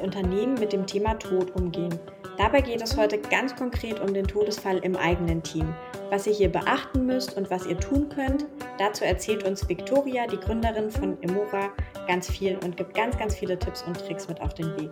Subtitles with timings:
[0.00, 1.98] als Unternehmen mit dem Thema Tod umgehen.
[2.36, 5.74] Dabei geht es heute ganz konkret um den Todesfall im eigenen Team.
[6.10, 8.46] Was ihr hier beachten müsst und was ihr tun könnt,
[8.78, 11.70] dazu erzählt uns Victoria, die Gründerin von Emora,
[12.06, 14.90] ganz viel und gibt ganz, ganz viele Tipps und Tricks mit auf den Weg.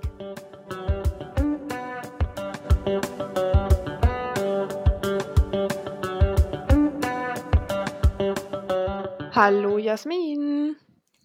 [9.33, 10.77] Hallo Jasmin.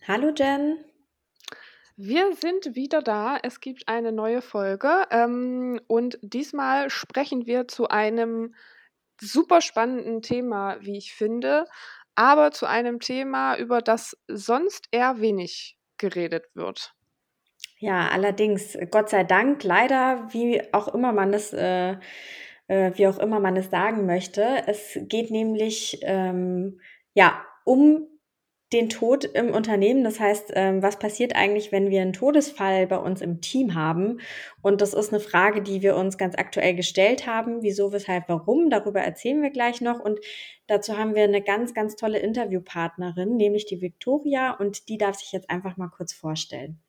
[0.07, 0.92] Hallo Jen.
[1.95, 3.37] Wir sind wieder da.
[3.43, 8.55] Es gibt eine neue Folge ähm, und diesmal sprechen wir zu einem
[9.21, 11.65] super spannenden Thema, wie ich finde,
[12.15, 16.93] aber zu einem Thema, über das sonst eher wenig geredet wird.
[17.77, 21.97] Ja, allerdings, Gott sei Dank, leider, wie auch immer man es, äh,
[22.67, 24.63] äh, wie auch immer man es sagen möchte.
[24.67, 26.79] Es geht nämlich ähm,
[27.13, 28.07] ja um
[28.73, 30.03] den Tod im Unternehmen.
[30.03, 34.19] Das heißt, ähm, was passiert eigentlich, wenn wir einen Todesfall bei uns im Team haben?
[34.61, 37.61] Und das ist eine Frage, die wir uns ganz aktuell gestellt haben.
[37.61, 38.69] Wieso, weshalb, warum?
[38.69, 39.99] Darüber erzählen wir gleich noch.
[39.99, 40.19] Und
[40.67, 44.51] dazu haben wir eine ganz, ganz tolle Interviewpartnerin, nämlich die Victoria.
[44.51, 46.81] Und die darf sich jetzt einfach mal kurz vorstellen.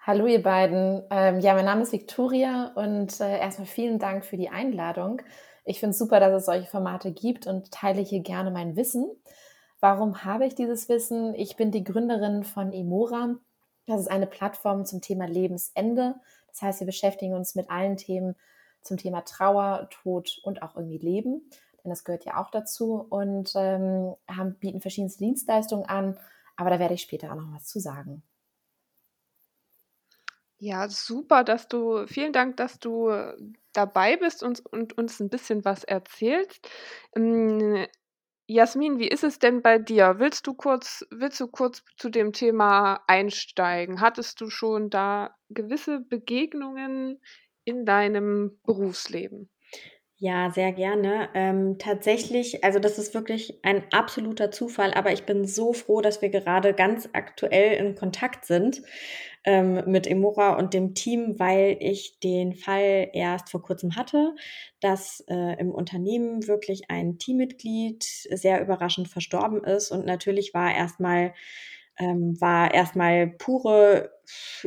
[0.00, 1.02] Hallo ihr beiden.
[1.10, 5.22] Ähm, ja, mein Name ist Victoria und äh, erstmal vielen Dank für die Einladung.
[5.64, 9.10] Ich finde es super, dass es solche Formate gibt und teile hier gerne mein Wissen.
[9.84, 11.34] Warum habe ich dieses Wissen?
[11.34, 13.36] Ich bin die Gründerin von Emora.
[13.84, 16.14] Das ist eine Plattform zum Thema Lebensende.
[16.48, 18.34] Das heißt, wir beschäftigen uns mit allen Themen
[18.80, 21.50] zum Thema Trauer, Tod und auch irgendwie Leben,
[21.82, 26.18] denn das gehört ja auch dazu und ähm, haben, bieten verschiedenste Dienstleistungen an,
[26.56, 28.22] aber da werde ich später auch noch was zu sagen.
[30.56, 33.10] Ja, super, dass du, vielen Dank, dass du
[33.74, 36.70] dabei bist und, und uns ein bisschen was erzählst.
[38.48, 40.18] Jasmin, wie ist es denn bei dir?
[40.18, 44.00] Willst du kurz willst du kurz zu dem Thema einsteigen?
[44.00, 47.20] Hattest du schon da gewisse Begegnungen
[47.64, 49.50] in deinem Berufsleben?
[50.18, 51.28] Ja, sehr gerne.
[51.34, 56.22] Ähm, tatsächlich, also das ist wirklich ein absoluter Zufall, aber ich bin so froh, dass
[56.22, 58.80] wir gerade ganz aktuell in Kontakt sind
[59.44, 64.34] ähm, mit Emora und dem Team, weil ich den Fall erst vor kurzem hatte,
[64.80, 69.90] dass äh, im Unternehmen wirklich ein Teammitglied sehr überraschend verstorben ist.
[69.90, 71.34] Und natürlich war erstmal
[71.98, 74.10] ähm, war erstmal pure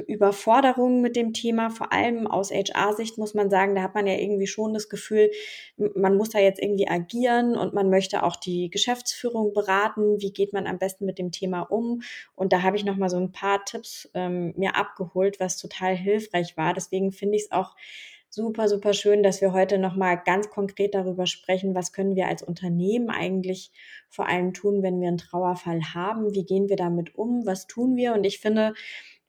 [0.07, 4.13] Überforderung mit dem Thema, vor allem aus HR-Sicht muss man sagen, da hat man ja
[4.13, 5.31] irgendwie schon das Gefühl,
[5.77, 10.53] man muss da jetzt irgendwie agieren und man möchte auch die Geschäftsführung beraten, wie geht
[10.53, 12.01] man am besten mit dem Thema um.
[12.35, 16.55] Und da habe ich nochmal so ein paar Tipps ähm, mir abgeholt, was total hilfreich
[16.55, 16.73] war.
[16.73, 17.75] Deswegen finde ich es auch
[18.37, 22.43] super, super schön, dass wir heute nochmal ganz konkret darüber sprechen, was können wir als
[22.43, 23.71] Unternehmen eigentlich
[24.09, 27.95] vor allem tun, wenn wir einen Trauerfall haben, wie gehen wir damit um, was tun
[27.95, 28.13] wir.
[28.13, 28.75] Und ich finde,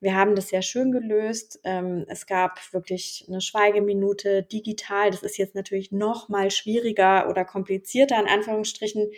[0.01, 1.59] wir haben das sehr schön gelöst.
[1.65, 5.11] Ähm, es gab wirklich eine Schweigeminute digital.
[5.11, 9.11] Das ist jetzt natürlich noch mal schwieriger oder komplizierter in Anführungsstrichen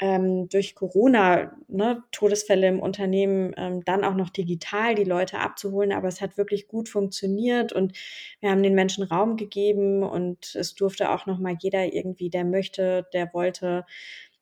[0.00, 5.92] ähm, durch Corona ne, Todesfälle im Unternehmen ähm, dann auch noch digital die Leute abzuholen.
[5.92, 7.96] Aber es hat wirklich gut funktioniert und
[8.40, 12.44] wir haben den Menschen Raum gegeben und es durfte auch noch mal jeder irgendwie, der
[12.44, 13.84] möchte, der wollte,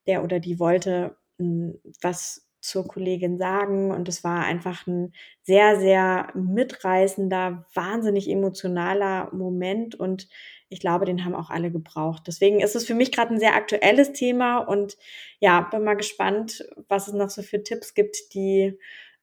[0.06, 3.90] der oder die wollte, hm, was zur Kollegin sagen.
[3.92, 5.12] Und es war einfach ein
[5.42, 9.94] sehr, sehr mitreißender, wahnsinnig emotionaler Moment.
[9.94, 10.28] Und
[10.69, 12.25] ich glaube, den haben auch alle gebraucht.
[12.27, 14.59] Deswegen ist es für mich gerade ein sehr aktuelles Thema.
[14.59, 14.97] Und
[15.38, 18.78] ja, bin mal gespannt, was es noch so für Tipps gibt, die,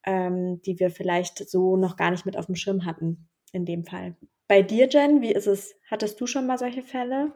[0.06, 3.84] ähm, die wir vielleicht so noch gar nicht mit auf dem Schirm hatten in dem
[3.86, 4.16] Fall.
[4.48, 5.76] Bei dir, Jen, wie ist es?
[5.90, 7.34] Hattest du schon mal solche Fälle?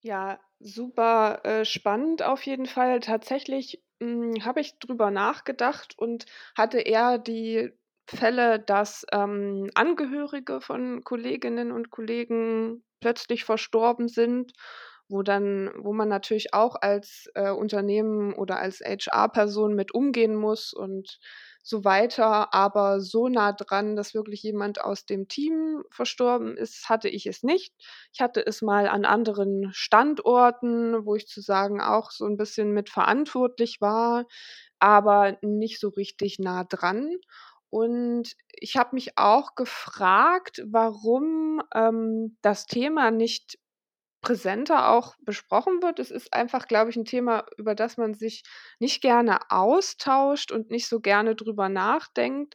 [0.00, 3.00] Ja, super äh, spannend auf jeden Fall.
[3.00, 6.26] Tatsächlich hm, habe ich drüber nachgedacht und
[6.56, 7.72] hatte eher die
[8.06, 14.52] Fälle, dass, ähm, Angehörige von Kolleginnen und Kollegen plötzlich verstorben sind,
[15.08, 20.72] wo dann wo man natürlich auch als, äh, Unternehmen oder als HR-Person mit umgehen muss
[20.72, 21.18] und
[21.62, 22.52] so weiter.
[22.54, 27.42] Aber so nah dran, dass wirklich jemand aus dem Team verstorben ist, hatte ich es
[27.44, 27.72] nicht.
[28.12, 32.72] Ich hatte es mal an anderen Standorten, wo ich zu sagen auch so ein bisschen
[32.72, 34.26] mit verantwortlich war,
[34.80, 37.10] aber nicht so richtig nah dran.
[37.76, 43.58] Und ich habe mich auch gefragt, warum ähm, das Thema nicht
[44.22, 45.98] präsenter auch besprochen wird.
[45.98, 48.44] Es ist einfach, glaube ich, ein Thema, über das man sich
[48.78, 52.54] nicht gerne austauscht und nicht so gerne drüber nachdenkt.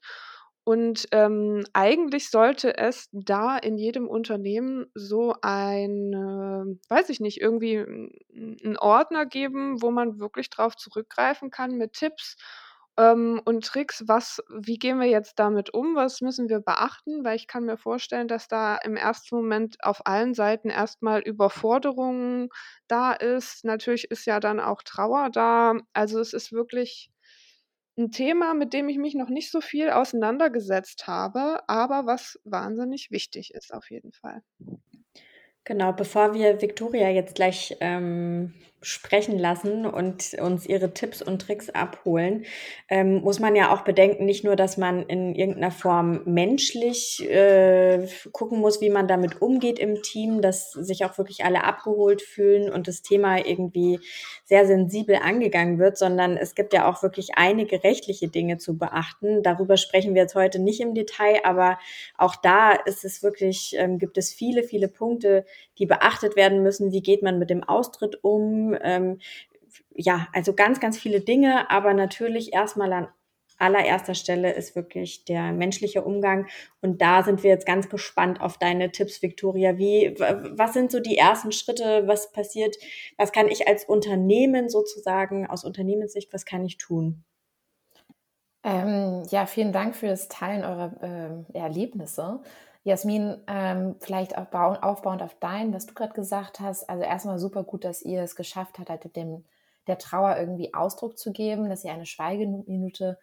[0.63, 7.39] Und ähm, eigentlich sollte es da in jedem Unternehmen so ein, äh, weiß ich nicht,
[7.39, 12.38] irgendwie einen Ordner geben, wo man wirklich drauf zurückgreifen kann mit Tipps
[12.97, 15.95] ähm, und Tricks, was wie gehen wir jetzt damit um?
[15.95, 17.23] Was müssen wir beachten?
[17.23, 22.49] Weil ich kann mir vorstellen, dass da im ersten Moment auf allen Seiten erstmal Überforderung
[22.88, 23.63] da ist.
[23.63, 25.75] Natürlich ist ja dann auch Trauer da.
[25.93, 27.11] Also, es ist wirklich
[27.97, 33.11] ein Thema, mit dem ich mich noch nicht so viel auseinandergesetzt habe, aber was wahnsinnig
[33.11, 34.41] wichtig ist auf jeden Fall.
[35.63, 41.69] Genau, bevor wir Viktoria jetzt gleich ähm, sprechen lassen und uns ihre Tipps und Tricks
[41.69, 42.45] abholen,
[42.89, 48.07] ähm, muss man ja auch bedenken, nicht nur, dass man in irgendeiner Form menschlich äh,
[48.31, 52.71] gucken muss, wie man damit umgeht im Team, dass sich auch wirklich alle abgeholt fühlen
[52.71, 53.99] und das Thema irgendwie
[54.45, 59.43] sehr sensibel angegangen wird, sondern es gibt ja auch wirklich einige rechtliche Dinge zu beachten.
[59.43, 61.77] Darüber sprechen wir jetzt heute nicht im Detail, aber
[62.17, 65.45] auch da ist es wirklich, ähm, gibt es viele, viele Punkte,
[65.81, 66.91] die beachtet werden müssen.
[66.91, 68.77] Wie geht man mit dem Austritt um?
[68.81, 69.19] Ähm,
[69.95, 73.07] ja, also ganz, ganz viele Dinge, aber natürlich erstmal an
[73.57, 76.47] allererster Stelle ist wirklich der menschliche Umgang.
[76.81, 79.77] Und da sind wir jetzt ganz gespannt auf deine Tipps, Victoria.
[79.77, 82.07] Wie, was sind so die ersten Schritte?
[82.07, 82.75] Was passiert?
[83.17, 87.23] Was kann ich als Unternehmen sozusagen aus Unternehmenssicht, was kann ich tun?
[88.63, 92.41] Ähm, ja, vielen Dank für das Teilen eurer äh, Erlebnisse.
[92.83, 96.89] Jasmin, ähm, vielleicht aufbauend auf dein, was du gerade gesagt hast.
[96.89, 99.45] Also erstmal super gut, dass ihr es geschafft habt, halt dem,
[99.87, 103.19] der Trauer irgendwie Ausdruck zu geben, dass ihr eine Schweigeminute,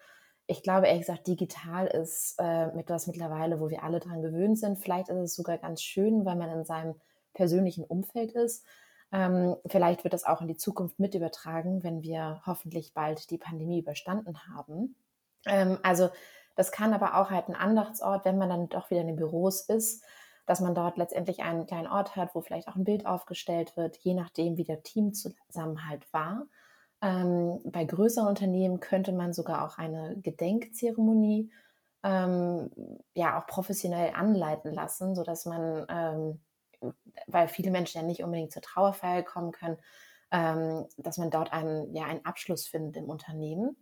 [0.46, 4.78] ich glaube ehrlich gesagt, digital ist äh, etwas mittlerweile, wo wir alle dran gewöhnt sind.
[4.78, 6.94] Vielleicht ist es sogar ganz schön, weil man in seinem
[7.34, 8.64] persönlichen Umfeld ist.
[9.10, 13.38] Ähm, vielleicht wird das auch in die Zukunft mit übertragen, wenn wir hoffentlich bald die
[13.38, 14.94] Pandemie überstanden haben.
[15.46, 16.10] Ähm, also
[16.58, 19.60] das kann aber auch halt ein Andachtsort, wenn man dann doch wieder in den Büros
[19.60, 20.04] ist,
[20.44, 23.96] dass man dort letztendlich einen kleinen Ort hat, wo vielleicht auch ein Bild aufgestellt wird,
[23.98, 26.48] je nachdem, wie der Teamzusammenhalt war.
[27.00, 31.52] Ähm, bei größeren Unternehmen könnte man sogar auch eine Gedenkzeremonie
[32.02, 32.70] ähm,
[33.14, 36.94] ja auch professionell anleiten lassen, sodass man, ähm,
[37.28, 39.76] weil viele Menschen ja nicht unbedingt zur Trauerfeier kommen können,
[40.32, 43.76] ähm, dass man dort einen, ja, einen Abschluss findet im Unternehmen.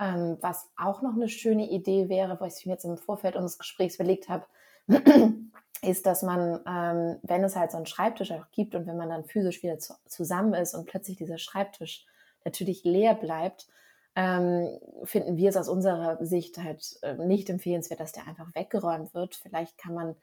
[0.00, 3.58] Ähm, was auch noch eine schöne Idee wäre, was ich mir jetzt im Vorfeld unseres
[3.58, 4.46] Gesprächs überlegt habe,
[5.82, 9.08] ist, dass man, ähm, wenn es halt so einen Schreibtisch auch gibt und wenn man
[9.08, 12.06] dann physisch wieder zu, zusammen ist und plötzlich dieser Schreibtisch
[12.44, 13.66] natürlich leer bleibt,
[14.14, 19.14] ähm, finden wir es aus unserer Sicht halt äh, nicht empfehlenswert, dass der einfach weggeräumt
[19.14, 19.36] wird.
[19.36, 20.16] Vielleicht kann man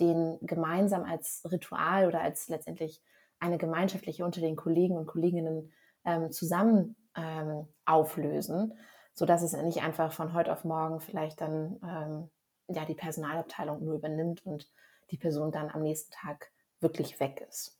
[0.00, 3.02] den gemeinsam als Ritual oder als letztendlich
[3.40, 5.72] eine gemeinschaftliche unter den Kollegen und Kolleginnen
[6.04, 8.74] ähm, zusammen ähm, auflösen
[9.14, 12.30] so dass es nicht einfach von heute auf morgen vielleicht dann ähm,
[12.68, 14.68] ja die Personalabteilung nur übernimmt und
[15.10, 16.50] die Person dann am nächsten Tag
[16.80, 17.78] wirklich weg ist.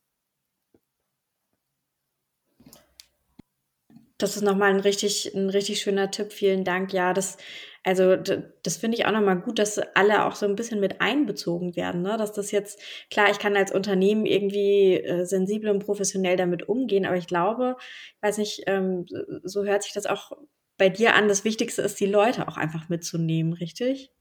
[4.19, 6.33] Das ist nochmal ein richtig, ein richtig schöner Tipp.
[6.33, 6.93] Vielen Dank.
[6.93, 7.39] Ja, das,
[7.83, 11.75] also das finde ich auch nochmal gut, dass alle auch so ein bisschen mit einbezogen
[11.75, 12.03] werden.
[12.03, 12.17] Ne?
[12.17, 12.81] Dass das jetzt,
[13.11, 17.75] klar, ich kann als Unternehmen irgendwie äh, sensibel und professionell damit umgehen, aber ich glaube,
[17.81, 19.07] ich weiß nicht, ähm,
[19.43, 20.31] so hört sich das auch
[20.79, 24.13] bei dir an, das Wichtigste ist, die Leute auch einfach mitzunehmen, richtig?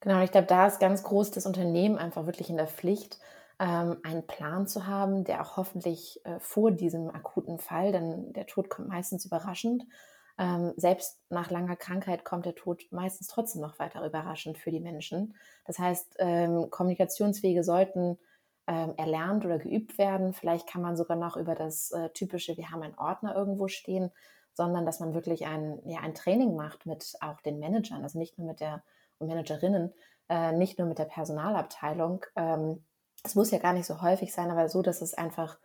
[0.00, 3.18] Genau, ich glaube, da ist ganz groß das Unternehmen einfach wirklich in der Pflicht,
[3.58, 8.46] ähm, einen Plan zu haben, der auch hoffentlich äh, vor diesem akuten Fall, denn der
[8.46, 9.84] Tod kommt meistens überraschend,
[10.36, 14.80] ähm, selbst nach langer Krankheit kommt der Tod meistens trotzdem noch weiter überraschend für die
[14.80, 15.36] Menschen.
[15.64, 18.18] Das heißt, ähm, Kommunikationswege sollten
[18.66, 20.32] ähm, erlernt oder geübt werden.
[20.32, 24.10] Vielleicht kann man sogar noch über das äh, typische, wir haben einen Ordner irgendwo stehen,
[24.54, 28.38] sondern dass man wirklich ein, ja, ein Training macht mit auch den Managern, also nicht
[28.38, 28.82] nur mit der
[29.18, 29.92] und Managerinnen,
[30.28, 32.24] äh, nicht nur mit der Personalabteilung.
[32.36, 32.84] Ähm,
[33.22, 35.58] es muss ja gar nicht so häufig sein, aber so, dass es einfach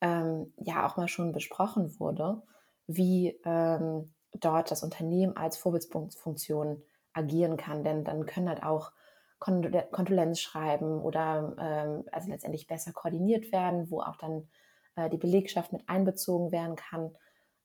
[0.00, 2.42] ähm, ja auch mal schon besprochen wurde,
[2.86, 6.82] wie ähm, dort das Unternehmen als Vorbildsfunktion
[7.12, 7.84] agieren kann.
[7.84, 8.92] Denn dann können halt auch
[9.38, 14.48] Kondolenz schreiben oder ähm, also letztendlich besser koordiniert werden, wo auch dann
[14.96, 17.16] äh, die Belegschaft mit einbezogen werden kann.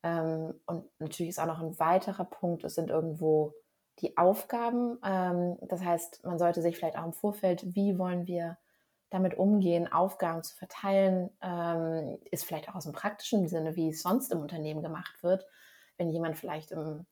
[0.06, 3.56] Ähm, und natürlich ist auch noch ein weiterer Punkt, es sind irgendwo
[4.00, 5.00] die Aufgaben.
[5.04, 8.58] Ähm, das heißt, man sollte sich vielleicht auch im Vorfeld, wie wollen wir
[9.10, 14.04] damit umgehen, Aufgaben zu verteilen, ähm, ist vielleicht auch aus dem praktischen Sinne, wie es
[14.04, 15.48] sonst im Unternehmen gemacht wird.
[15.98, 17.08] Wenn jemand vielleicht im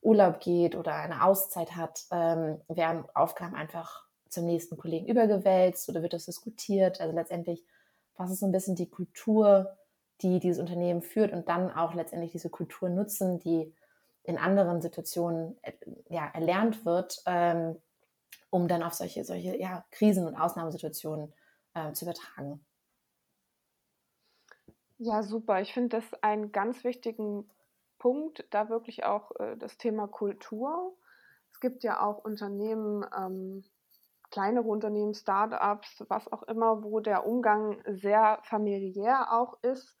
[0.00, 6.12] Urlaub geht oder eine Auszeit hat, werden Aufgaben einfach zum nächsten Kollegen übergewälzt oder wird
[6.12, 7.00] das diskutiert.
[7.00, 7.64] Also letztendlich,
[8.16, 9.76] was ist so ein bisschen die Kultur
[10.22, 13.74] die dieses Unternehmen führt und dann auch letztendlich diese Kultur nutzen, die
[14.24, 15.72] in anderen Situationen äh,
[16.08, 17.80] ja, erlernt wird, ähm,
[18.50, 21.32] um dann auf solche, solche ja, Krisen- und Ausnahmesituationen
[21.74, 22.64] äh, zu übertragen.
[24.98, 25.60] Ja, super.
[25.60, 27.48] Ich finde das einen ganz wichtigen
[27.98, 30.96] Punkt da wirklich auch äh, das Thema Kultur.
[31.52, 33.64] Es gibt ja auch Unternehmen, ähm,
[34.30, 39.96] kleinere Unternehmen, Startups, was auch immer, wo der Umgang sehr familiär auch ist.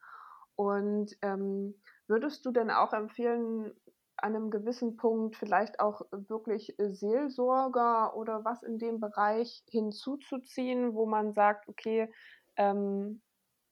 [0.58, 3.72] Und ähm, würdest du denn auch empfehlen,
[4.16, 11.06] an einem gewissen Punkt vielleicht auch wirklich Seelsorger oder was in dem Bereich hinzuzuziehen, wo
[11.06, 12.12] man sagt, okay,
[12.56, 13.22] ähm,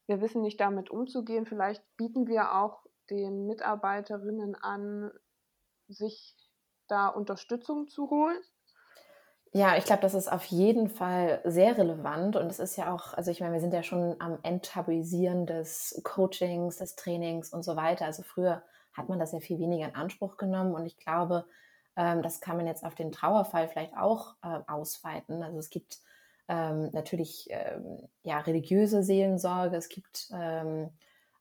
[0.07, 5.11] wir wissen nicht damit umzugehen, vielleicht bieten wir auch den Mitarbeiterinnen an,
[5.89, 6.37] sich
[6.87, 8.39] da Unterstützung zu holen?
[9.57, 13.15] Ja, ich glaube, das ist auf jeden Fall sehr relevant und es ist ja auch,
[13.15, 17.75] also ich meine, wir sind ja schon am Enttabuisieren des Coachings, des Trainings und so
[17.75, 18.05] weiter.
[18.05, 21.47] Also früher hat man das ja viel weniger in Anspruch genommen und ich glaube,
[21.97, 25.43] ähm, das kann man jetzt auf den Trauerfall vielleicht auch äh, ausweiten.
[25.43, 26.01] Also es gibt
[26.49, 30.91] ähm, natürlich ähm, ja religiöse Seelensorge, es gibt ähm,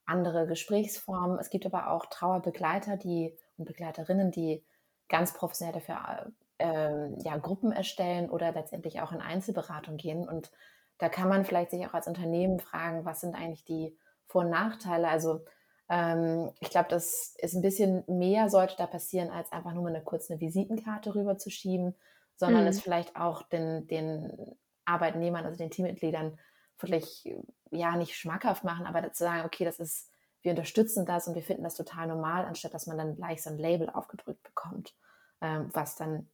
[0.05, 4.63] andere Gesprächsformen, es gibt aber auch Trauerbegleiter, die und Begleiterinnen, die
[5.09, 10.27] ganz professionell dafür äh, ja, Gruppen erstellen oder letztendlich auch in Einzelberatung gehen.
[10.27, 10.51] Und
[10.97, 13.97] da kann man vielleicht sich auch als Unternehmen fragen, was sind eigentlich die
[14.27, 15.07] Vor- und Nachteile?
[15.07, 15.41] Also
[15.89, 19.95] ähm, ich glaube, das ist ein bisschen mehr sollte da passieren, als einfach nur mal
[19.95, 21.95] eine kurze Visitenkarte rüberzuschieben,
[22.35, 22.67] sondern mhm.
[22.67, 26.37] es vielleicht auch den, den Arbeitnehmern, also den Teammitgliedern
[26.79, 27.29] wirklich
[27.71, 31.41] ja nicht schmackhaft machen, aber zu sagen, okay, das ist, wir unterstützen das und wir
[31.41, 34.95] finden das total normal, anstatt dass man dann gleich so ein Label aufgedrückt bekommt,
[35.41, 36.29] ähm, was dann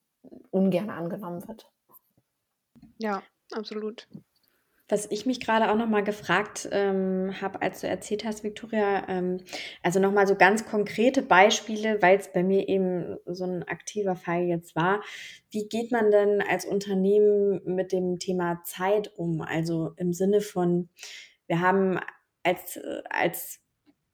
[0.52, 1.70] ungern angenommen wird.
[2.98, 4.08] Ja, absolut.
[4.88, 9.38] Was ich mich gerade auch nochmal gefragt ähm, habe, als du erzählt hast, Victoria, ähm,
[9.82, 14.44] also nochmal so ganz konkrete Beispiele, weil es bei mir eben so ein aktiver Fall
[14.44, 15.02] jetzt war.
[15.50, 19.42] Wie geht man denn als Unternehmen mit dem Thema Zeit um?
[19.42, 20.90] Also im Sinne von,
[21.48, 21.98] wir haben
[22.44, 22.78] als,
[23.10, 23.61] als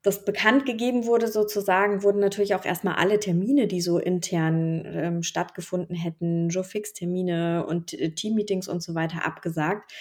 [0.08, 5.24] das bekannt gegeben wurde, sozusagen, wurden natürlich auch erstmal alle Termine, die so intern ähm,
[5.24, 9.92] stattgefunden hätten, Joe-Fix-Termine und äh, Team-Meetings und so weiter abgesagt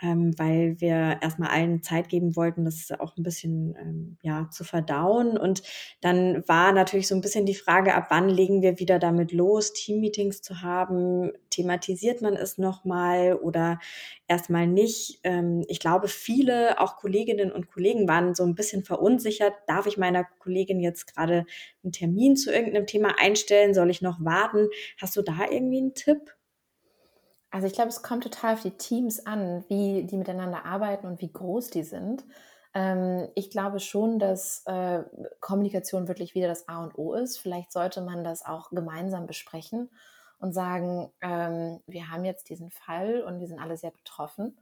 [0.00, 4.64] ähm, weil wir erstmal allen Zeit geben wollten, das auch ein bisschen ähm, ja, zu
[4.64, 5.36] verdauen.
[5.36, 5.62] Und
[6.00, 9.72] dann war natürlich so ein bisschen die Frage, ab wann legen wir wieder damit los,
[9.72, 11.32] Teammeetings zu haben?
[11.50, 13.80] Thematisiert man es nochmal oder
[14.28, 15.20] erstmal nicht?
[15.24, 19.52] Ähm, ich glaube, viele, auch Kolleginnen und Kollegen, waren so ein bisschen verunsichert.
[19.66, 21.44] Darf ich meiner Kollegin jetzt gerade
[21.82, 23.74] einen Termin zu irgendeinem Thema einstellen?
[23.74, 24.68] Soll ich noch warten?
[25.00, 26.37] Hast du da irgendwie einen Tipp?
[27.50, 31.20] Also ich glaube, es kommt total auf die Teams an, wie die miteinander arbeiten und
[31.20, 32.24] wie groß die sind.
[32.74, 35.02] Ähm, ich glaube schon, dass äh,
[35.40, 37.38] Kommunikation wirklich wieder das A und O ist.
[37.38, 39.90] Vielleicht sollte man das auch gemeinsam besprechen
[40.38, 44.58] und sagen, ähm, wir haben jetzt diesen Fall und wir sind alle sehr betroffen.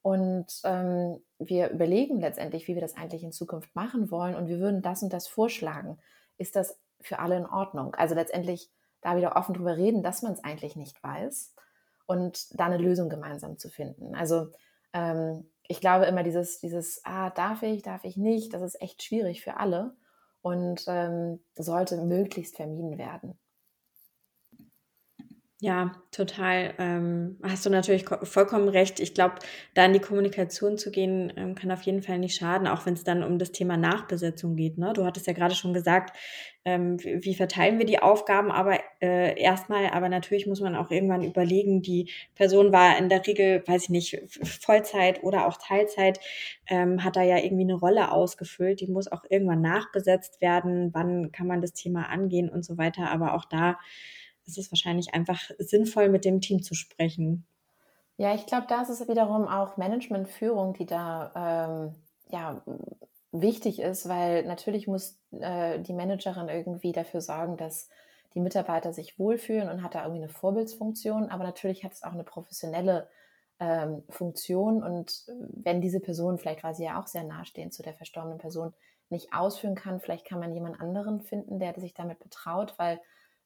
[0.00, 4.34] Und ähm, wir überlegen letztendlich, wie wir das eigentlich in Zukunft machen wollen.
[4.34, 5.98] Und wir würden das und das vorschlagen.
[6.38, 7.94] Ist das für alle in Ordnung?
[7.94, 8.70] Also letztendlich
[9.02, 11.54] da wieder offen drüber reden, dass man es eigentlich nicht weiß
[12.06, 14.14] und da eine Lösung gemeinsam zu finden.
[14.14, 14.48] Also
[14.92, 19.02] ähm, ich glaube immer dieses, dieses, ah, darf ich, darf ich nicht, das ist echt
[19.02, 19.94] schwierig für alle
[20.42, 23.38] und ähm, sollte möglichst vermieden werden.
[25.64, 26.74] Ja, total.
[26.78, 28.98] Ähm, hast du natürlich vollkommen recht.
[28.98, 29.36] Ich glaube,
[29.74, 32.94] da in die Kommunikation zu gehen, ähm, kann auf jeden Fall nicht schaden, auch wenn
[32.94, 34.76] es dann um das Thema Nachbesetzung geht.
[34.76, 34.92] Ne?
[34.92, 36.16] Du hattest ja gerade schon gesagt,
[36.64, 41.22] ähm, wie, verteilen wir die Aufgaben, aber äh, erstmal, aber natürlich muss man auch irgendwann
[41.22, 46.18] überlegen, die Person war in der Regel, weiß ich nicht, Vollzeit oder auch Teilzeit,
[46.66, 51.30] ähm, hat da ja irgendwie eine Rolle ausgefüllt, die muss auch irgendwann nachbesetzt werden, wann
[51.30, 53.10] kann man das Thema angehen und so weiter.
[53.12, 53.78] Aber auch da
[54.46, 57.46] ist es wahrscheinlich einfach sinnvoll, mit dem Team zu sprechen.
[58.16, 61.94] Ja, ich glaube, da ist es wiederum auch Managementführung, die da ähm,
[62.28, 62.62] ja,
[63.32, 67.88] wichtig ist, weil natürlich muss äh, die Managerin irgendwie dafür sorgen, dass
[68.34, 72.12] die Mitarbeiter sich wohlfühlen und hat da irgendwie eine Vorbildsfunktion, aber natürlich hat es auch
[72.12, 73.08] eine professionelle
[73.60, 77.94] ähm, Funktion und wenn diese Person, vielleicht war sie ja auch sehr nahestehend zu der
[77.94, 78.72] verstorbenen Person,
[79.10, 82.98] nicht ausführen kann, vielleicht kann man jemand anderen finden, der sich damit betraut, weil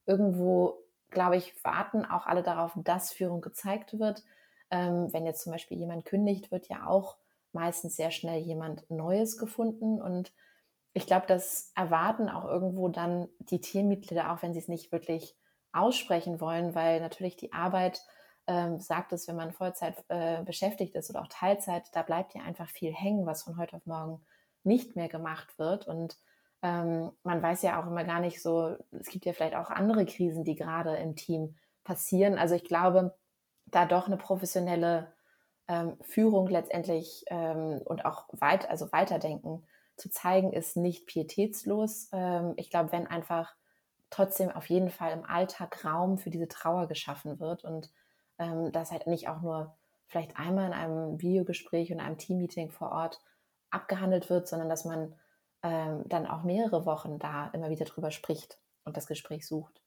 [0.05, 0.77] irgendwo
[1.09, 4.23] glaube ich, warten auch alle darauf, dass Führung gezeigt wird.
[4.69, 7.17] Ähm, wenn jetzt zum Beispiel jemand kündigt, wird ja auch
[7.53, 10.01] meistens sehr schnell jemand Neues gefunden.
[10.01, 10.33] Und
[10.93, 15.35] ich glaube, das erwarten auch irgendwo dann die Teammitglieder, auch wenn sie es nicht wirklich
[15.71, 18.01] aussprechen wollen, weil natürlich die Arbeit
[18.47, 22.41] ähm, sagt es, wenn man Vollzeit äh, beschäftigt ist oder auch Teilzeit, da bleibt ja
[22.41, 24.25] einfach viel hängen, was von heute auf morgen
[24.63, 25.87] nicht mehr gemacht wird.
[25.87, 26.17] Und
[26.61, 30.05] ähm, man weiß ja auch immer gar nicht so, es gibt ja vielleicht auch andere
[30.05, 32.37] Krisen, die gerade im Team passieren.
[32.37, 33.15] Also ich glaube,
[33.65, 35.13] da doch eine professionelle
[35.67, 39.63] ähm, Führung letztendlich ähm, und auch weit, also Weiterdenken
[39.97, 42.09] zu zeigen, ist nicht pietätslos.
[42.13, 43.55] Ähm, ich glaube, wenn einfach
[44.09, 47.91] trotzdem auf jeden Fall im Alltag Raum für diese Trauer geschaffen wird und
[48.39, 49.75] ähm, das halt nicht auch nur
[50.07, 53.19] vielleicht einmal in einem Videogespräch und einem Teammeeting vor Ort
[53.69, 55.13] abgehandelt wird, sondern dass man
[55.67, 59.81] ähm, dann auch mehrere Wochen da immer wieder drüber spricht und das Gespräch sucht.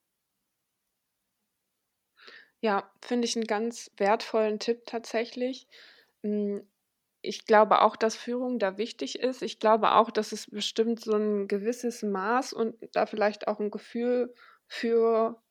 [2.60, 5.66] Ja, finde ich einen ganz wertvollen Tipp tatsächlich.
[6.22, 6.66] Hm,
[7.22, 9.42] ich glaube auch, dass Führung da wichtig ist.
[9.42, 13.70] Ich glaube auch, dass es bestimmt so ein gewisses Maß und da vielleicht auch ein
[13.70, 14.34] Gefühl
[14.68, 15.42] für,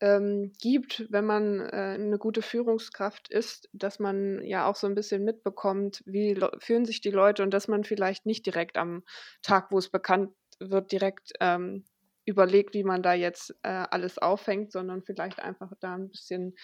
[0.00, 4.94] ähm, gibt, wenn man, äh, 'ne gute Führungskraft ist, dass man ja auch so ein
[4.94, 9.04] bisschen mitbekommt, wie fühlen sich die Leute und dass man vielleicht nicht direkt am
[9.42, 11.84] Tag, wo es bekannt wird, direkt, ähm,
[12.26, 16.54] überlegt, wie man da jetzt, äh, alles aufhängt, sondern vielleicht einfach da ein bisschen,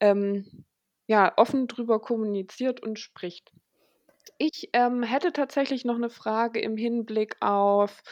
[0.00, 0.64] ähm,
[1.08, 3.52] ja, offen drüber kommuniziert und spricht.
[4.42, 8.02] Ich, ähm, hätte tatsächlich noch eine Frage im Hinblick auf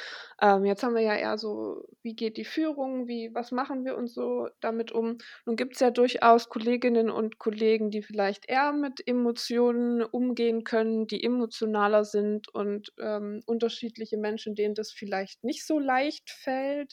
[0.42, 3.96] ähm, jetzt haben wir ja eher so, wie geht die Führung, wie was machen wir
[3.96, 5.16] uns so damit um?
[5.46, 11.06] Nun gibt es ja durchaus Kolleginnen und Kollegen, die vielleicht eher mit Emotionen umgehen können,
[11.06, 16.92] die emotionaler sind und, ähm, unterschiedliche Menschen, denen das vielleicht nicht so leicht fällt.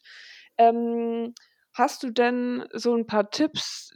[0.58, 1.34] Ähm,
[1.74, 3.92] hast du denn so ein paar Tipps,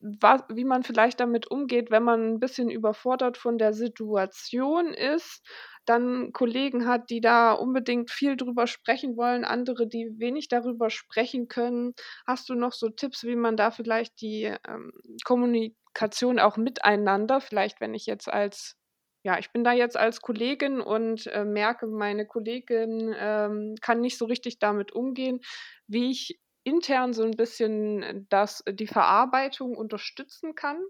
[0.00, 5.46] was, wie man vielleicht damit umgeht, wenn man ein bisschen überfordert von der Situation ist,
[5.84, 11.48] dann Kollegen hat, die da unbedingt viel drüber sprechen wollen, andere, die wenig darüber sprechen
[11.48, 11.94] können.
[12.26, 14.92] Hast du noch so Tipps, wie man da vielleicht die ähm,
[15.24, 18.76] Kommunikation auch miteinander, vielleicht wenn ich jetzt als
[19.22, 24.16] ja, ich bin da jetzt als Kollegin und äh, merke, meine Kollegin ähm, kann nicht
[24.16, 25.40] so richtig damit umgehen,
[25.86, 26.40] wie ich
[26.70, 30.82] intern so ein bisschen das äh, die Verarbeitung unterstützen kann?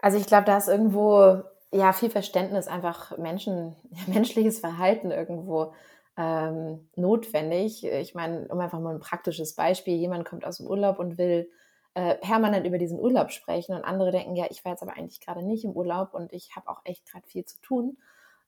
[0.00, 5.74] Also, ich glaube, da ist irgendwo, ja, viel Verständnis, einfach Menschen menschliches Verhalten irgendwo,
[6.16, 7.84] ähm, notwendig.
[7.84, 11.50] Ich meine, um einfach mal ein praktisches Beispiel: Jemand kommt aus dem Urlaub und will,
[11.94, 15.20] äh, permanent über diesen Urlaub sprechen und andere denken: „Ja, ich war jetzt aber eigentlich
[15.20, 17.98] gerade nicht im Urlaub und ich habe auch echt gerade viel zu tun.“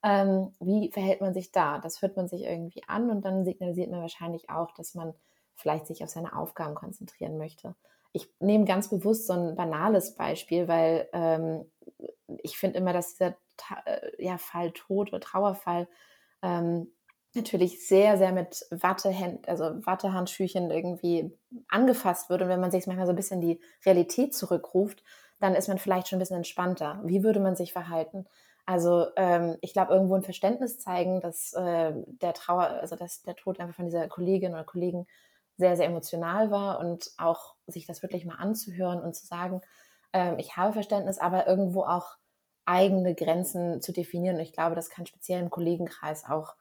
[0.03, 1.79] Ähm, wie verhält man sich da?
[1.79, 5.15] Das hört man sich irgendwie an und dann signalisiert man wahrscheinlich auch, dass man
[5.55, 7.75] vielleicht sich auf seine Aufgaben konzentrieren möchte.
[8.13, 11.71] Ich nehme ganz bewusst so ein banales Beispiel, weil ähm,
[12.43, 13.37] ich finde immer, dass dieser
[13.87, 15.89] äh, ja, Fall Tod oder Trauerfall
[16.43, 16.93] ähm,
[17.35, 21.37] natürlich sehr, sehr mit Wattehänd also Wattehandschüchen irgendwie
[21.69, 22.43] angefasst wird.
[22.43, 25.03] Und wenn man sich manchmal so ein bisschen die Realität zurückruft,
[25.41, 27.01] dann ist man vielleicht schon ein bisschen entspannter.
[27.05, 28.27] Wie würde man sich verhalten?
[28.67, 33.37] Also ähm, ich glaube, irgendwo ein Verständnis zeigen, dass äh, der Trauer, also dass der
[33.37, 35.07] Tod einfach von dieser Kollegin oder Kollegen
[35.57, 39.61] sehr, sehr emotional war und auch sich das wirklich mal anzuhören und zu sagen,
[40.13, 42.17] ähm, ich habe Verständnis, aber irgendwo auch
[42.65, 44.37] eigene Grenzen zu definieren.
[44.37, 46.55] Und ich glaube, das kann speziell im Kollegenkreis auch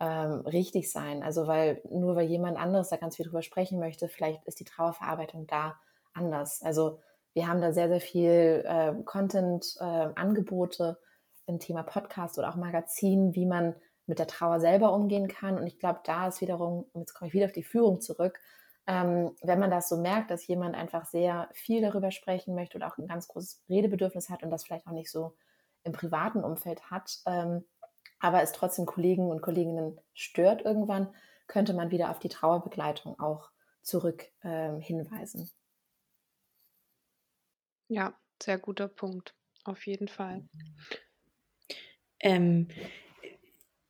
[0.00, 1.22] ähm, richtig sein.
[1.22, 4.64] Also weil nur weil jemand anderes da ganz viel drüber sprechen möchte, vielleicht ist die
[4.64, 5.76] Trauerverarbeitung da
[6.12, 6.62] anders.
[6.62, 7.00] Also
[7.34, 9.84] wir haben da sehr, sehr viel äh, Content, äh,
[10.14, 10.98] Angebote
[11.46, 13.74] im Thema Podcast oder auch Magazin, wie man
[14.08, 15.58] mit der Trauer selber umgehen kann.
[15.58, 18.40] Und ich glaube, da ist wiederum, und jetzt komme ich wieder auf die Führung zurück,
[18.86, 22.88] ähm, wenn man das so merkt, dass jemand einfach sehr viel darüber sprechen möchte oder
[22.88, 25.36] auch ein ganz großes Redebedürfnis hat und das vielleicht auch nicht so
[25.84, 27.64] im privaten Umfeld hat, ähm,
[28.18, 31.14] aber es trotzdem Kollegen und Kolleginnen stört irgendwann,
[31.46, 33.50] könnte man wieder auf die Trauerbegleitung auch
[33.82, 35.50] zurück ähm, hinweisen.
[37.88, 40.46] Ja, sehr guter Punkt, auf jeden Fall.
[42.20, 42.68] Ähm,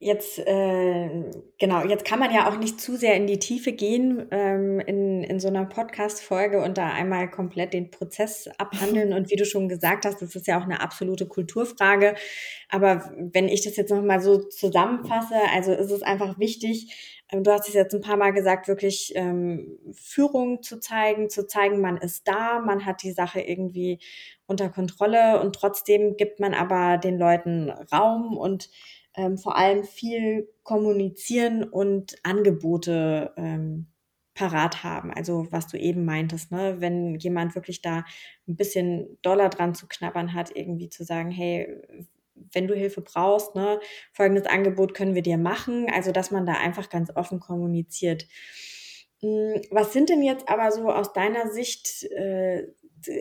[0.00, 1.24] Jetzt, äh,
[1.58, 5.24] genau, jetzt kann man ja auch nicht zu sehr in die Tiefe gehen ähm, in,
[5.24, 9.12] in so einer Podcast-Folge und da einmal komplett den Prozess abhandeln.
[9.18, 12.14] Und wie du schon gesagt hast, das ist ja auch eine absolute Kulturfrage.
[12.68, 17.50] Aber wenn ich das jetzt nochmal so zusammenfasse, also ist es einfach wichtig, ähm, du
[17.50, 21.96] hast es jetzt ein paar Mal gesagt, wirklich ähm, Führung zu zeigen, zu zeigen, man
[21.96, 23.98] ist da, man hat die Sache irgendwie
[24.46, 28.70] unter Kontrolle und trotzdem gibt man aber den Leuten Raum und
[29.18, 33.88] ähm, vor allem viel kommunizieren und Angebote ähm,
[34.34, 35.12] parat haben.
[35.12, 36.76] Also was du eben meintest, ne?
[36.78, 38.04] wenn jemand wirklich da
[38.46, 41.82] ein bisschen Dollar dran zu knabbern hat, irgendwie zu sagen, hey,
[42.52, 43.80] wenn du Hilfe brauchst, ne,
[44.12, 45.88] folgendes Angebot können wir dir machen.
[45.92, 48.28] Also dass man da einfach ganz offen kommuniziert.
[49.20, 52.68] Hm, was sind denn jetzt aber so aus deiner Sicht äh,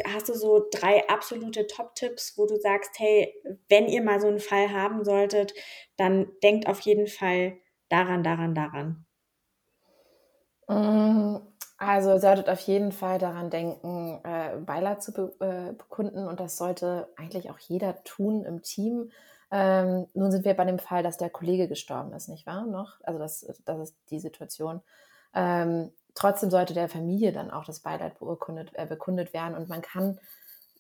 [0.08, 3.34] hast du so drei absolute Top-Tipps, wo du sagst, hey,
[3.70, 5.54] wenn ihr mal so einen Fall haben solltet,
[5.98, 7.58] dann denkt auf jeden Fall
[7.90, 9.06] daran, daran, daran.
[10.68, 11.38] Mm,
[11.78, 16.40] also ihr solltet auf jeden Fall daran denken, äh, Beileid zu be äh, bekunden und
[16.40, 19.12] das sollte eigentlich auch jeder tun im Team.
[19.52, 22.66] Ähm, nun sind wir bei dem Fall, dass der Kollege gestorben ist, nicht wahr?
[22.66, 23.00] Noch?
[23.04, 24.82] Also das, das ist die Situation.
[25.38, 29.82] Ähm, trotzdem sollte der Familie dann auch das Beileid beurkundet, äh, bekundet werden und man
[29.82, 30.20] kann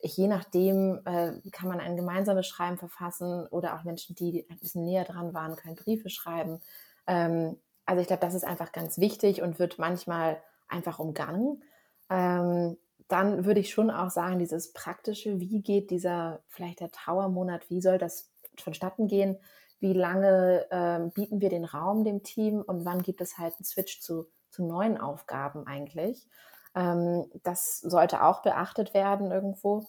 [0.01, 4.85] je nachdem äh, kann man ein gemeinsames Schreiben verfassen oder auch Menschen, die ein bisschen
[4.85, 6.59] näher dran waren, können Briefe schreiben.
[7.07, 11.63] Ähm, also ich glaube, das ist einfach ganz wichtig und wird manchmal einfach umgangen.
[12.09, 17.69] Ähm, dann würde ich schon auch sagen, dieses praktische, wie geht dieser vielleicht der Trauermonat,
[17.69, 19.37] wie soll das vonstatten gehen?
[19.79, 23.65] Wie lange ähm, bieten wir den Raum dem Team und wann gibt es halt einen
[23.65, 26.27] Switch zu, zu neuen Aufgaben eigentlich?
[26.75, 29.85] Ähm, das sollte auch beachtet werden irgendwo.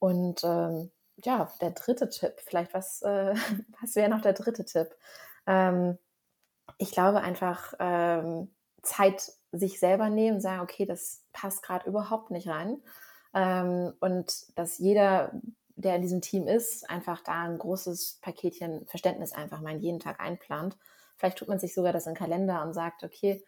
[0.00, 3.34] Und ähm, ja, der dritte Tipp, vielleicht was, äh,
[3.80, 4.88] was wäre noch der dritte Tipp?
[5.46, 5.98] Ähm,
[6.78, 12.48] ich glaube einfach ähm, Zeit sich selber nehmen, sagen, okay, das passt gerade überhaupt nicht
[12.48, 12.82] rein.
[13.34, 15.32] Ähm, und dass jeder,
[15.76, 20.20] der in diesem Team ist, einfach da ein großes Paketchen Verständnis einfach mal jeden Tag
[20.20, 20.76] einplant.
[21.16, 23.44] Vielleicht tut man sich sogar das in den Kalender und sagt, okay,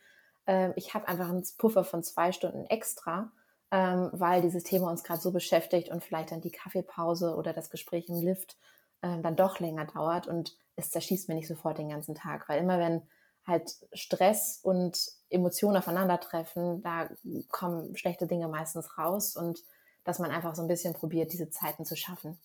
[0.50, 3.30] äh, ich habe einfach einen Puffer von zwei Stunden extra,
[3.70, 7.70] ähm, weil dieses Thema uns gerade so beschäftigt und vielleicht dann die Kaffeepause oder das
[7.70, 8.56] Gespräch im Lift
[9.02, 12.60] äh, dann doch länger dauert und es zerschießt mir nicht sofort den ganzen Tag, weil
[12.60, 13.02] immer wenn
[13.46, 14.98] halt Stress und
[15.30, 17.08] Emotionen aufeinandertreffen, da
[17.50, 19.62] kommen schlechte Dinge meistens raus und
[20.04, 22.38] dass man einfach so ein bisschen probiert, diese Zeiten zu schaffen.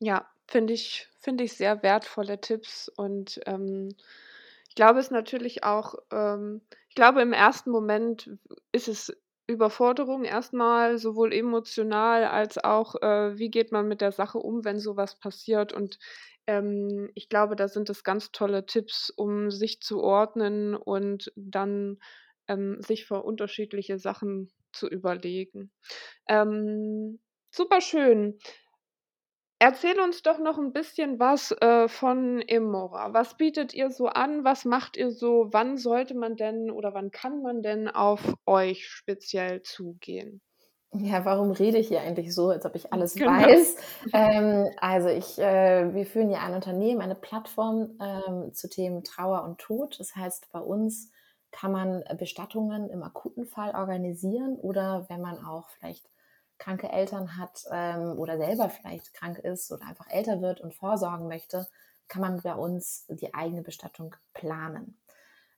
[0.00, 3.88] Ja, finde ich, finde ich sehr wertvolle Tipps und ähm,
[4.68, 8.30] ich glaube es natürlich auch, ähm, ich glaube im ersten Moment
[8.72, 9.12] ist es
[9.46, 14.78] Überforderung erstmal sowohl emotional als auch, äh, wie geht man mit der Sache um, wenn
[14.78, 15.72] sowas passiert.
[15.74, 15.98] Und,
[16.46, 21.98] ähm, ich glaube, da sind es ganz tolle Tipps, um sich zu ordnen und dann,
[22.48, 25.70] ähm, sich für unterschiedliche Sachen zu überlegen.
[26.28, 27.20] Ähm,
[27.80, 28.38] schön.
[29.66, 33.14] Erzähl uns doch noch ein bisschen was, äh, von Emora.
[33.14, 34.44] Was bietet ihr so an?
[34.44, 35.48] Was macht ihr so?
[35.52, 40.42] Wann sollte man denn oder wann kann man denn auf euch speziell zugehen?
[40.92, 43.30] Ja, warum rede ich hier eigentlich so, als ob ich alles genau.
[43.30, 43.76] weiß?
[44.12, 49.44] Ähm, also ich, äh, wir führen ja ein Unternehmen, eine Plattform ähm, zu Themen Trauer
[49.44, 49.98] und Tod.
[49.98, 51.10] Das heißt, bei uns
[51.52, 56.04] kann man Bestattungen im akuten Fall organisieren oder wenn man auch vielleicht
[56.58, 61.28] kranke Eltern hat ähm, oder selber vielleicht krank ist oder einfach älter wird und vorsorgen
[61.28, 61.66] möchte,
[62.08, 64.98] kann man bei uns die eigene Bestattung planen.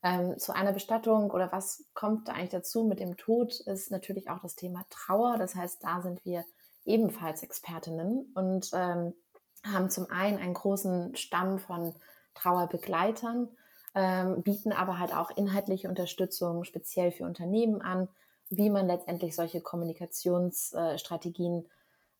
[0.02, 4.30] Ähm, zu einer Bestattung oder was kommt da eigentlich dazu mit dem Tod, ist natürlich
[4.30, 5.36] auch das Thema Trauer.
[5.38, 6.44] Das heißt, da sind wir
[6.84, 9.14] ebenfalls Expertinnen und ähm,
[9.64, 11.94] haben zum einen einen großen Stamm von
[12.34, 13.48] Trauerbegleitern,
[13.94, 18.08] ähm, bieten aber halt auch inhaltliche Unterstützung speziell für Unternehmen an,
[18.50, 21.68] wie man letztendlich solche Kommunikationsstrategien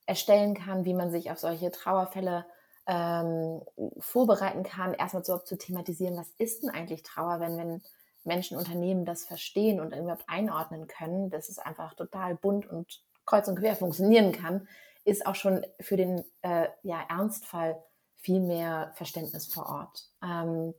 [0.07, 2.47] erstellen kann, wie man sich auf solche Trauerfälle
[2.87, 3.61] ähm,
[3.99, 7.83] vorbereiten kann, erstmal so zu thematisieren, was ist denn eigentlich Trauer, wenn, wenn
[8.25, 13.49] Menschen, Unternehmen das verstehen und überhaupt einordnen können, dass es einfach total bunt und kreuz
[13.49, 14.69] und quer funktionieren kann,
[15.05, 17.83] ist auch schon für den äh, ja, Ernstfall
[18.17, 20.09] viel mehr Verständnis vor Ort.
[20.23, 20.75] Ähm,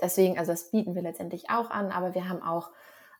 [0.00, 2.70] deswegen, also das bieten wir letztendlich auch an, aber wir haben auch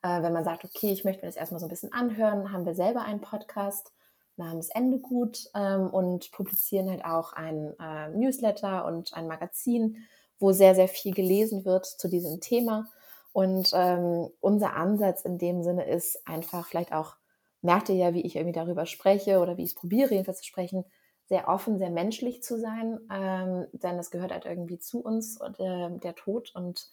[0.02, 2.66] äh, wenn man sagt, okay, ich möchte mir das erstmal so ein bisschen anhören, haben
[2.66, 3.92] wir selber einen Podcast
[4.36, 9.98] namens Ende gut ähm, und publizieren halt auch ein äh, Newsletter und ein Magazin,
[10.38, 12.88] wo sehr, sehr viel gelesen wird zu diesem Thema.
[13.32, 17.16] Und ähm, unser Ansatz in dem Sinne ist einfach vielleicht auch,
[17.62, 20.46] merkt ihr ja, wie ich irgendwie darüber spreche oder wie ich es probiere, jedenfalls zu
[20.46, 20.84] sprechen,
[21.26, 25.58] sehr offen, sehr menschlich zu sein, ähm, denn es gehört halt irgendwie zu uns und
[25.60, 26.90] äh, der Tod und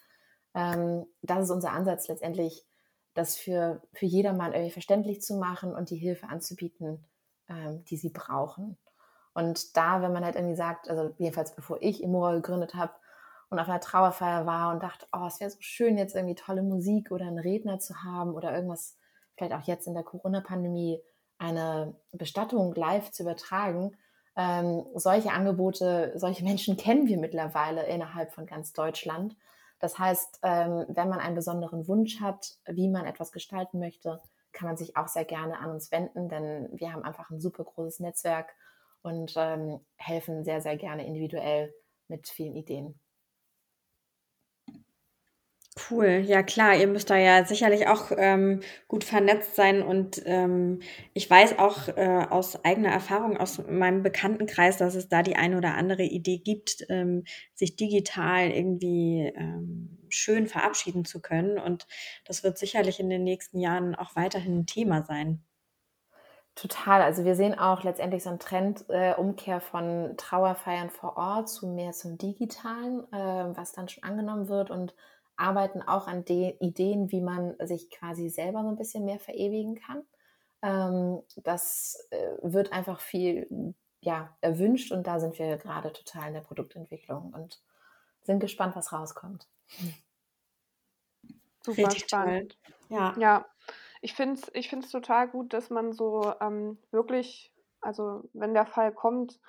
[0.53, 2.65] ähm, das ist unser Ansatz letztendlich,
[3.13, 7.05] das für, für jedermann irgendwie verständlich zu machen und die Hilfe anzubieten,
[7.47, 8.77] ähm, die sie brauchen.
[9.33, 12.93] Und da, wenn man halt irgendwie sagt, also jedenfalls bevor ich Imora gegründet habe
[13.49, 16.61] und auf einer Trauerfeier war und dachte, oh, es wäre so schön, jetzt irgendwie tolle
[16.61, 18.97] Musik oder einen Redner zu haben oder irgendwas,
[19.35, 21.01] vielleicht auch jetzt in der Corona-Pandemie,
[21.37, 23.95] eine Bestattung live zu übertragen.
[24.35, 29.35] Ähm, solche Angebote, solche Menschen kennen wir mittlerweile innerhalb von ganz Deutschland.
[29.79, 34.67] Das heißt, ähm, wenn man einen besonderen Wunsch hat, wie man etwas gestalten möchte, kann
[34.67, 37.99] man sich auch sehr gerne an uns wenden, denn wir haben einfach ein super großes
[37.99, 38.53] Netzwerk
[39.01, 41.73] und ähm, helfen sehr, sehr gerne individuell
[42.07, 42.99] mit vielen Ideen.
[45.87, 50.81] Cool, ja klar, ihr müsst da ja sicherlich auch ähm, gut vernetzt sein und ähm,
[51.13, 55.57] ich weiß auch äh, aus eigener Erfahrung aus meinem Bekanntenkreis, dass es da die eine
[55.57, 61.87] oder andere Idee gibt, ähm, sich digital irgendwie ähm, schön verabschieden zu können und
[62.25, 65.43] das wird sicherlich in den nächsten Jahren auch weiterhin ein Thema sein.
[66.55, 67.01] Total.
[67.01, 71.67] Also wir sehen auch letztendlich so einen Trend, äh, Umkehr von Trauerfeiern vor Ort zu
[71.67, 74.93] mehr zum Digitalen, äh, was dann schon angenommen wird und
[75.39, 79.75] arbeiten auch an de Ideen, wie man sich quasi selber so ein bisschen mehr verewigen
[79.75, 80.03] kann.
[80.61, 86.33] Ähm, das äh, wird einfach viel ja, erwünscht und da sind wir gerade total in
[86.33, 87.61] der Produktentwicklung und
[88.21, 89.47] sind gespannt, was rauskommt.
[91.63, 92.57] Super Richtig spannend.
[92.63, 92.97] Toll.
[92.97, 93.15] Ja.
[93.17, 93.45] ja,
[94.01, 98.65] ich finde es ich find's total gut, dass man so ähm, wirklich, also wenn der
[98.65, 99.39] Fall kommt,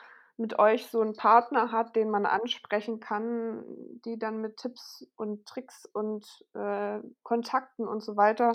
[0.41, 3.63] mit euch so einen Partner hat, den man ansprechen kann,
[4.07, 8.53] die dann mit Tipps und Tricks und äh, Kontakten und so weiter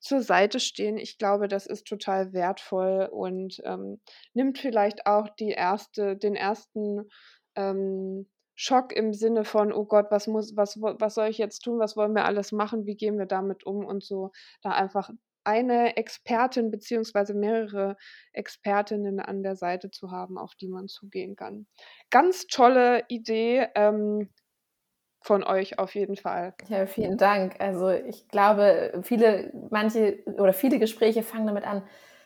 [0.00, 0.96] zur Seite stehen.
[0.96, 4.00] Ich glaube, das ist total wertvoll und ähm,
[4.32, 7.10] nimmt vielleicht auch die erste, den ersten
[7.54, 11.78] ähm, Schock im Sinne von, oh Gott, was muss, was, was soll ich jetzt tun,
[11.78, 13.84] was wollen wir alles machen, wie gehen wir damit um?
[13.84, 15.10] Und so, da einfach
[15.46, 17.96] eine Expertin beziehungsweise mehrere
[18.32, 21.66] Expertinnen an der Seite zu haben, auf die man zugehen kann.
[22.10, 24.30] Ganz tolle Idee ähm,
[25.22, 26.54] von euch auf jeden Fall.
[26.68, 27.60] Ja, vielen Dank.
[27.60, 31.82] Also ich glaube, viele, manche oder viele Gespräche fangen damit an,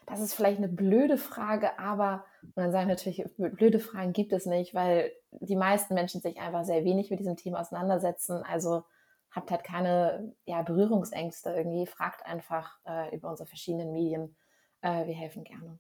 [0.06, 4.46] das ist vielleicht eine blöde Frage, aber und dann sagen natürlich, blöde Fragen gibt es
[4.46, 8.42] nicht, weil die meisten Menschen sich einfach sehr wenig mit diesem Thema auseinandersetzen.
[8.42, 8.84] Also
[9.30, 14.36] habt halt keine ja, Berührungsängste irgendwie, fragt einfach äh, über unsere verschiedenen Medien.
[14.82, 15.78] Äh, wir helfen gerne.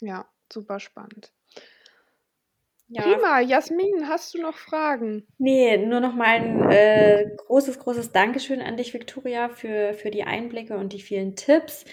[0.00, 1.32] Ja, super spannend.
[2.92, 3.02] Ja.
[3.02, 5.24] Prima, Jasmin, hast du noch Fragen?
[5.38, 10.24] Nee, nur noch mal ein äh, großes, großes Dankeschön an dich, Viktoria, für, für die
[10.24, 11.84] Einblicke und die vielen Tipps.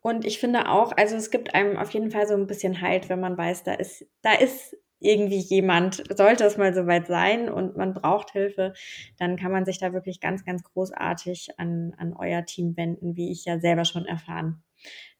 [0.00, 3.10] Und ich finde auch, also es gibt einem auf jeden Fall so ein bisschen Halt,
[3.10, 7.76] wenn man weiß, da ist, da ist irgendwie jemand, sollte es mal soweit sein und
[7.76, 8.72] man braucht Hilfe,
[9.18, 13.30] dann kann man sich da wirklich ganz, ganz großartig an, an euer Team wenden, wie
[13.30, 14.62] ich ja selber schon erfahren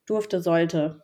[0.06, 1.02] durfte, sollte.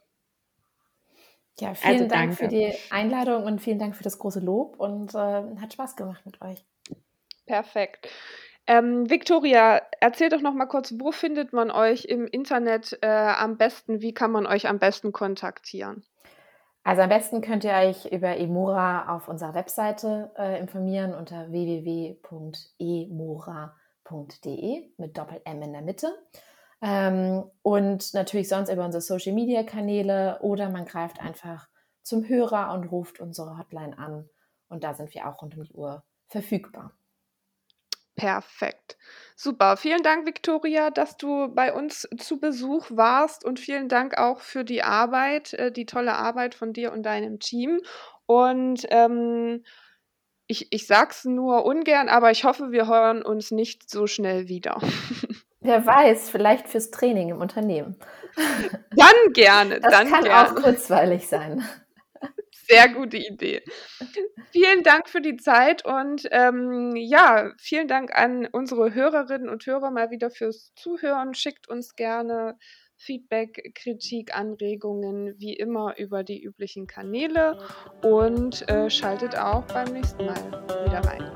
[1.60, 5.14] Ja, vielen also, Dank für die Einladung und vielen Dank für das große Lob und
[5.14, 6.64] äh, hat Spaß gemacht mit euch.
[7.46, 8.08] Perfekt.
[8.66, 13.58] Ähm, Victoria, erzähl doch noch mal kurz, wo findet man euch im Internet äh, am
[13.58, 14.00] besten?
[14.00, 16.04] Wie kann man euch am besten kontaktieren?
[16.84, 22.12] Also am besten könnt ihr euch über Emora auf unserer Webseite äh, informieren unter www.emora.de
[24.96, 26.12] mit Doppel-M in der Mitte.
[26.80, 31.68] Ähm, und natürlich sonst über unsere Social-Media-Kanäle oder man greift einfach
[32.02, 34.28] zum Hörer und ruft unsere Hotline an.
[34.68, 36.92] Und da sind wir auch rund um die Uhr verfügbar.
[38.14, 38.96] Perfekt.
[39.34, 39.76] Super.
[39.76, 44.64] Vielen Dank, Viktoria, dass du bei uns zu Besuch warst und vielen Dank auch für
[44.64, 47.80] die Arbeit, äh, die tolle Arbeit von dir und deinem Team.
[48.26, 49.64] Und ähm,
[50.46, 54.80] ich, ich sag's nur ungern, aber ich hoffe, wir hören uns nicht so schnell wieder.
[55.60, 57.96] Wer weiß, vielleicht fürs Training im Unternehmen.
[58.96, 59.80] Dann gerne.
[59.80, 60.50] Das dann kann gerne.
[60.50, 61.64] auch kurzweilig sein.
[62.68, 63.62] Sehr gute Idee.
[64.52, 69.90] Vielen Dank für die Zeit und ähm, ja, vielen Dank an unsere Hörerinnen und Hörer
[69.90, 71.34] mal wieder fürs Zuhören.
[71.34, 72.56] Schickt uns gerne
[72.96, 77.58] Feedback, Kritik, Anregungen, wie immer über die üblichen Kanäle
[78.02, 80.52] und äh, schaltet auch beim nächsten Mal
[80.86, 81.31] wieder rein.